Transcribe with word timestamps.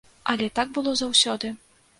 Але 0.33 0.47
так 0.59 0.73
было 0.79 0.95
заўсёды. 1.03 1.55